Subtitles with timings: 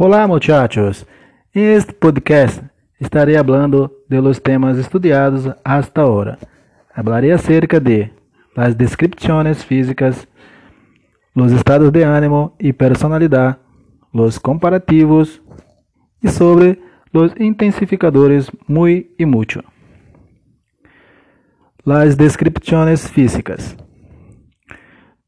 [0.00, 1.04] Olá, muchachos.
[1.52, 2.62] En este podcast
[3.00, 6.38] estaré hablando de temas estudiados hasta ahora.
[6.94, 8.12] Hablaré acerca de
[8.54, 10.28] las descripciones físicas,
[11.34, 13.58] los estados de ánimo y personalidad,
[14.12, 15.42] los comparativos
[16.22, 16.80] y sobre
[17.10, 19.64] los intensificadores muy y mucho.
[21.82, 23.76] Las descripciones físicas.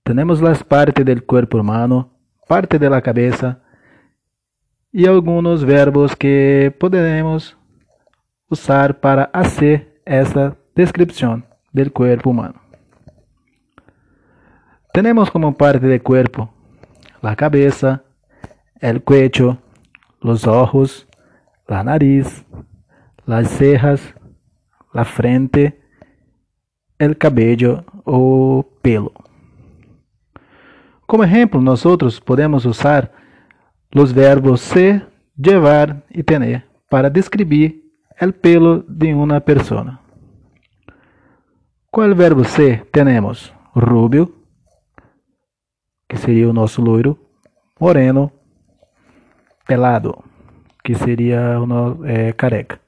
[0.05, 2.17] Tenemos las partes del cuerpo humano,
[2.47, 3.65] parte de la cabeza
[4.93, 7.57] y algunos verbos que podemos
[8.49, 12.61] usar para hacer esta descripción del cuerpo humano.
[14.93, 16.53] Tenemos como parte del cuerpo
[17.23, 18.03] la cabeza,
[18.81, 19.59] el cuello,
[20.21, 21.07] los ojos,
[21.69, 22.45] la nariz,
[23.27, 24.15] las cejas,
[24.93, 25.81] la frente,
[26.99, 29.13] el cabello o pelo.
[31.07, 33.20] Como ejemplo, nosotros podemos usar
[33.91, 37.85] los verbos ser, llevar y tener para describir
[38.19, 40.01] el pelo de una persona.
[41.91, 43.53] Qual verbo ser tenemos?
[43.75, 44.33] Rubio,
[46.09, 47.19] que seria o nosso loiro,
[47.79, 48.33] moreno,
[49.67, 50.23] pelado,
[50.85, 52.81] que seria o nosso é, careca.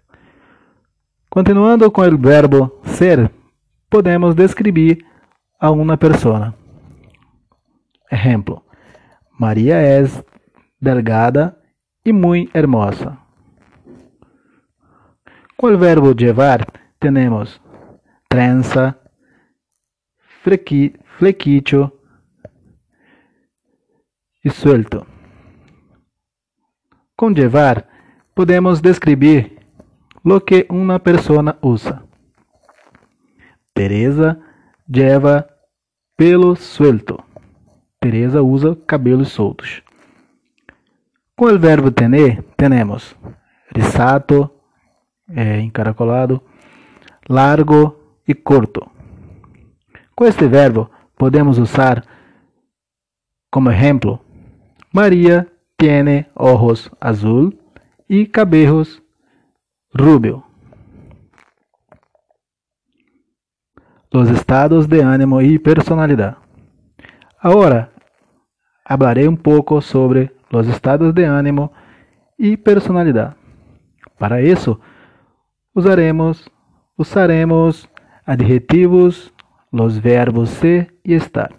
[1.29, 3.31] Continuando com o verbo ser,
[3.89, 4.99] podemos descrever
[5.59, 6.55] a uma pessoa.
[8.11, 8.63] Exemplo:
[9.39, 10.05] Maria é
[10.83, 11.57] delgada
[12.05, 13.17] e muito hermosa.
[15.57, 16.67] Com o verbo llevar,
[16.99, 17.61] temos
[18.29, 18.99] trenza,
[20.43, 21.93] flequillo
[24.45, 25.07] e suelto.
[27.17, 27.89] Com llevar,
[28.35, 29.57] podemos descrever
[30.25, 32.03] lo que uma pessoa usa.
[33.73, 34.41] Teresa
[34.89, 35.47] lleva
[36.17, 37.23] pelo suelto.
[38.01, 39.82] Teresa usa cabelos soltos.
[41.43, 43.17] Com o verbo tener, temos
[43.75, 44.49] risato,
[45.29, 46.41] é, encaracolado,
[47.29, 47.99] largo
[48.29, 48.89] e curto.
[50.15, 52.05] Com este verbo, podemos usar
[53.51, 54.25] como exemplo
[54.93, 57.59] María tiene ojos azul
[58.09, 59.03] y cabellos
[59.93, 60.47] rubio.
[64.13, 66.37] Los estados de ánimo y personalidad.
[67.41, 67.91] Ahora
[68.85, 71.73] hablaré un poco sobre los estados de ánimo
[72.37, 73.37] y personalidad.
[74.19, 74.81] Para eso
[75.73, 76.49] usaremos,
[76.97, 77.89] usaremos
[78.25, 79.33] adjetivos,
[79.71, 81.57] los verbos ser y estar.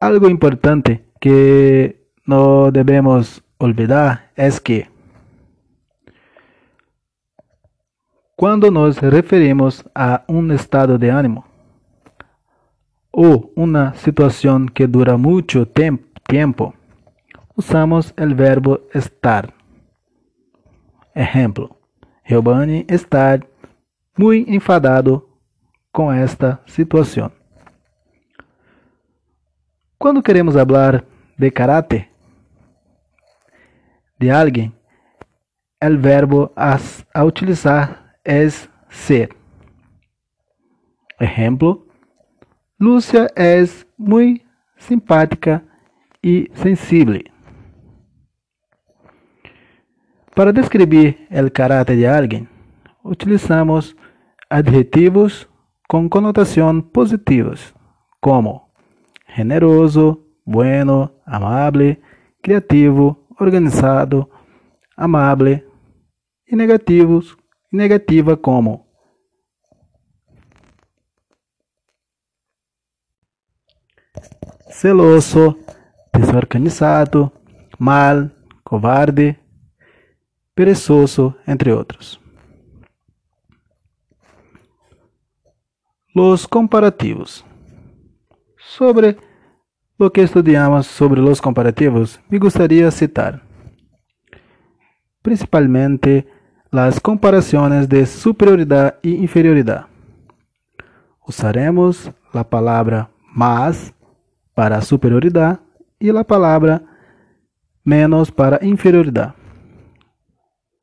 [0.00, 4.88] Algo importante que no debemos olvidar es que
[8.34, 11.47] cuando nos referimos a un estado de ánimo
[13.10, 16.74] o una situación que dura mucho tiempo,
[17.56, 19.54] usamos el verbo estar.
[21.14, 21.78] Ejemplo,
[22.24, 23.40] Giovanni está
[24.16, 25.28] muy enfadado
[25.92, 27.32] com esta situação.
[29.98, 31.04] Quando queremos falar
[31.36, 32.08] de caráter
[34.20, 34.72] de alguém,
[35.82, 38.46] o verbo a, utilizar é
[38.88, 39.30] ser.
[41.20, 41.87] Exemplo:
[42.80, 43.64] Lúcia é
[43.98, 44.44] muito
[44.76, 45.64] simpática
[46.22, 47.20] e sensível.
[50.32, 52.48] Para descrever o caráter de alguém,
[53.04, 53.96] utilizamos
[54.48, 55.48] adjetivos
[55.88, 57.74] com conotação positivas,
[58.20, 58.70] como
[59.34, 62.00] generoso, bueno, amable,
[62.40, 64.30] criativo, organizado,
[64.96, 65.66] amable
[66.46, 67.36] e negativos
[67.72, 68.87] negativa como
[74.70, 75.58] celoso,
[76.12, 77.32] desorganizado,
[77.78, 79.38] mal, covarde,
[80.54, 82.20] perezoso, entre outros.
[86.14, 87.44] Los comparativos.
[88.58, 89.16] Sobre
[89.98, 93.48] lo que estudiamos sobre los comparativos, me gustaría citar
[95.22, 96.26] principalmente
[96.70, 99.86] las comparaciones de superioridad y inferioridad.
[101.26, 103.92] Usaremos la palabra más
[104.58, 105.60] para superioridad
[106.00, 106.82] y la palabra
[107.84, 109.36] menos para inferioridad.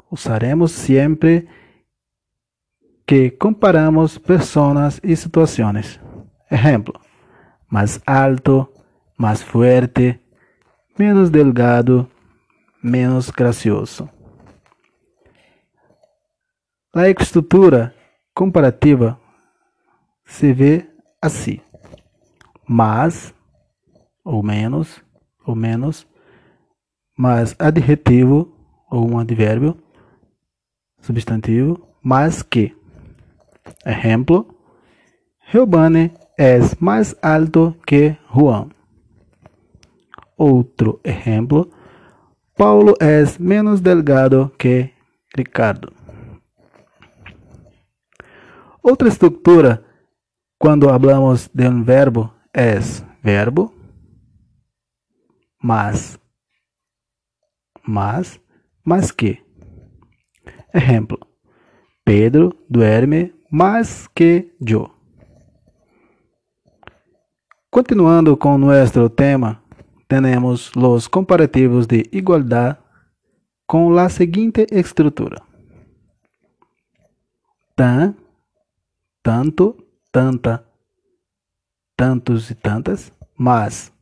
[0.09, 1.45] Usaremos siempre
[3.05, 5.99] que comparamos personas y situaciones.
[6.49, 7.01] Ejemplo,
[7.67, 8.71] más alto,
[9.17, 10.21] más fuerte,
[10.95, 12.09] menos delgado,
[12.81, 14.09] menos gracioso.
[16.93, 17.93] A estrutura
[18.33, 19.19] comparativa
[20.23, 20.89] se vê
[21.21, 21.59] assim:
[22.65, 23.34] mais
[24.25, 25.01] ou menos,
[25.45, 26.07] ou menos,
[27.15, 28.51] mais adjetivo
[28.89, 29.77] ou um advérbio,
[30.99, 32.75] substantivo, mais que.
[33.85, 34.47] Exemplo:
[35.51, 38.69] Giovanni é mais alto que Juan.
[40.35, 41.69] Outro exemplo:
[42.57, 44.89] Paulo é menos delgado que
[45.37, 45.93] Ricardo.
[48.81, 49.83] Outra estrutura
[50.59, 52.79] quando hablamos de um verbo é
[53.23, 53.74] verbo
[55.65, 56.19] mas
[57.81, 58.39] mas
[58.83, 59.43] mas que?
[60.71, 61.17] Exemplo.
[62.03, 64.91] Pedro duerme mais que eu
[67.71, 69.59] continuando com nosso tema
[70.07, 72.77] temos os comparativos de igualdade
[73.65, 75.41] com a seguinte estrutura.
[77.75, 78.13] Tan
[79.23, 79.75] tanto
[80.11, 80.63] tanta
[81.97, 83.94] tantos e tantas mas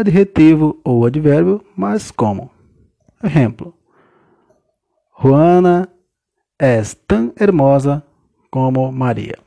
[0.00, 2.50] adjetivo ou advérbio, mas como.
[3.22, 3.74] Exemplo:
[5.20, 5.88] Juana
[6.58, 8.02] é tão hermosa
[8.50, 9.38] como Maria.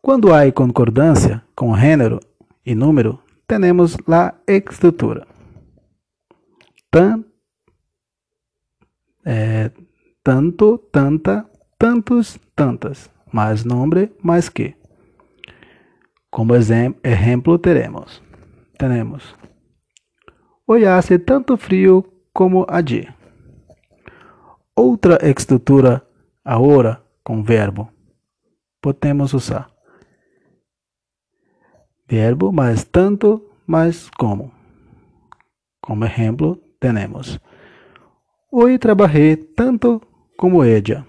[0.00, 2.18] Quando há concordância com gênero
[2.66, 5.26] e número, temos a estrutura.
[6.90, 7.24] Tan,
[9.24, 9.70] é,
[10.22, 14.74] tanto, tanta, tantos, tantas, mais nome, mais que.
[16.32, 18.22] Como exemplo, teremos,
[18.78, 19.36] tenemos,
[20.64, 23.14] hoje hace tanto frio como ayer.
[24.74, 26.02] Outra estrutura
[26.42, 27.92] agora com verbo
[28.80, 29.70] podemos usar
[32.08, 34.54] verbo mais tanto mais como.
[35.82, 37.38] Como exemplo, temos
[38.50, 40.00] Hoje trabalhei tanto
[40.38, 41.06] como ella.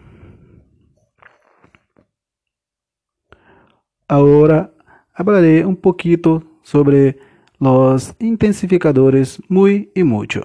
[4.05, 4.73] Agora
[5.13, 7.17] hablaré un poquito sobre
[7.59, 10.41] los intensificadores muy y mucho.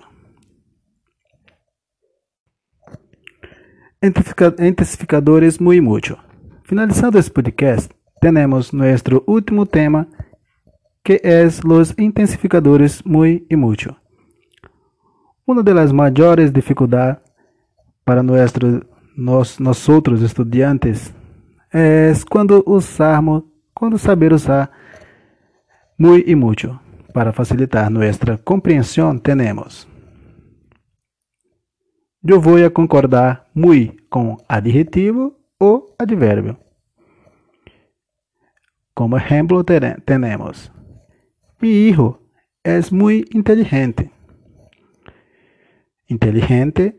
[4.01, 6.19] Intensificadores muy y mucho.
[6.65, 10.07] Finalizando este podcast, tenemos nuestro último tema
[11.03, 13.97] que es los intensificadores muy y mucho.
[15.47, 17.19] Una de las mayores dificultades
[18.05, 18.83] para nuestro,
[19.17, 21.13] nos, nosotros estudiantes
[21.73, 23.45] es cuando usamos
[23.79, 24.73] quando saber usar
[25.97, 26.81] muy e mucho.
[27.15, 29.87] Para facilitar nossa compreensão, temos
[32.27, 36.57] Eu vou concordar muy com adjetivo ou advérbio.
[38.95, 40.73] Como exemplo, temos
[41.61, 42.21] Mi hijo
[42.65, 44.11] es muy inteligente.
[46.09, 46.99] Inteligente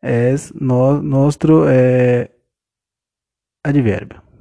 [0.00, 2.30] es no, nuestro eh,
[3.62, 4.31] advérbio.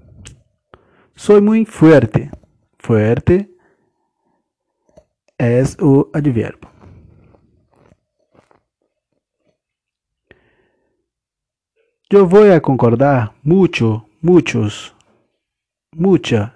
[1.15, 2.31] Soy muy fuerte.
[2.79, 3.49] Fuerte
[5.37, 6.69] es o advérbio.
[12.09, 14.93] Eu vou a concordar mucho, muchos,
[15.95, 16.53] mucha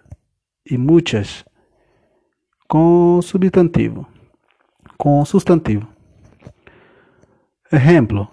[0.69, 1.46] e muchas
[2.68, 4.06] com substantivo,
[4.98, 5.88] com substantivo.
[7.72, 8.30] Exemplo: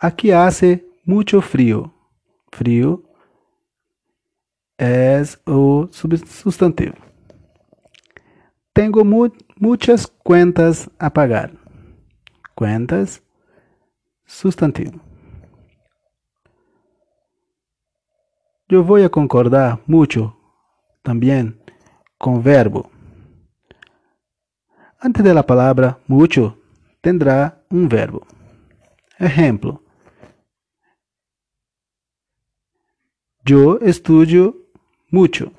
[0.00, 1.92] Aqui hace mucho frio.
[2.52, 3.04] Frio
[4.78, 6.94] es o substantivo.
[8.72, 11.52] Tengo mu muchas cuentas a pagar.
[12.54, 13.22] Cuentas,
[14.24, 15.00] sustantivo.
[18.68, 20.36] Yo voy a concordar mucho
[21.02, 21.60] también
[22.18, 22.90] con verbo.
[24.98, 26.58] Antes de la palabra mucho
[27.00, 28.26] tendrá un verbo.
[29.18, 29.82] Ejemplo.
[33.44, 34.63] Yo estudio
[35.14, 35.52] mucho.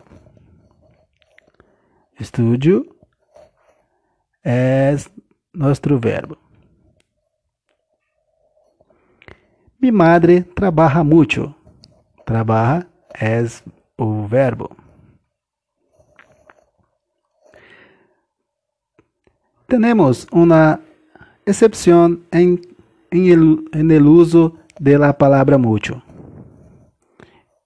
[2.18, 2.86] Estudio
[4.44, 5.10] es
[5.54, 6.38] nuestro verbo.
[9.80, 11.56] Mi madre trabaja mucho.
[12.26, 12.88] Trabaja
[13.20, 13.64] es
[13.98, 14.76] o verbo.
[19.68, 20.80] Tenemos una
[21.46, 22.62] excepción en,
[23.12, 26.04] en, el, en el uso de la palabra mucho.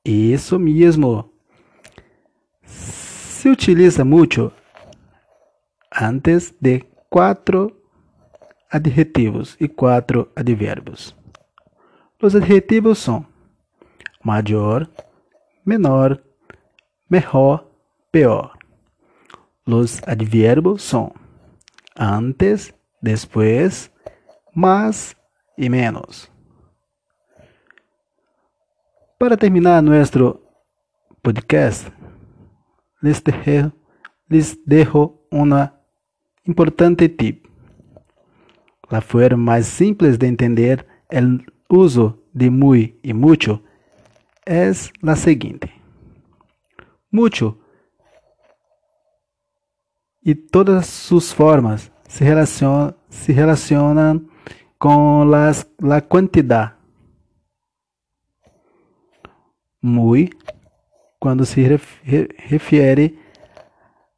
[0.04, 1.29] Isso mesmo.
[3.40, 4.52] Se utiliza muito
[5.98, 7.72] antes de quatro
[8.70, 11.16] adjetivos e quatro advérbios.
[12.22, 13.26] Os adjetivos são
[14.22, 14.90] maior,
[15.66, 16.22] menor,
[17.10, 17.66] melhor,
[18.12, 18.58] pior.
[19.66, 21.16] Os advérbios são
[21.98, 23.90] antes, depois,
[24.54, 25.16] mais
[25.58, 26.30] e menos.
[29.18, 30.42] Para terminar nosso
[31.24, 31.90] podcast,
[33.02, 33.72] les dejo,
[34.28, 35.82] les dejo una
[36.44, 37.46] importante tip.
[38.90, 43.62] La forma más simple de entender el uso de muy y mucho
[44.46, 45.72] es la siguiente.
[47.12, 47.60] Mucho
[50.22, 54.30] y todas sus formas se relacionan, se relacionan
[54.78, 56.76] con las, la cantidad.
[59.82, 60.30] Muy,
[61.20, 61.62] cuando se
[62.48, 63.20] refiere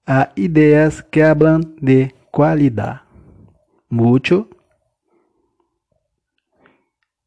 [0.05, 3.01] a ideas que hablan de qualidade.
[3.89, 4.47] Mucho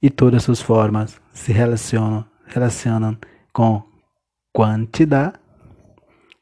[0.00, 3.18] e todas suas formas se relacionam, relacionam
[3.52, 3.82] com
[4.52, 5.38] quantidade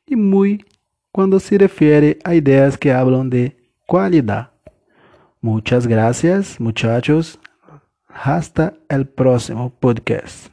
[0.06, 0.64] e muito
[1.12, 4.48] quando se refere a ideias que hablam de qualidade.
[5.40, 7.38] Muchas gracias, muchachos.
[8.08, 10.51] Hasta el próximo podcast.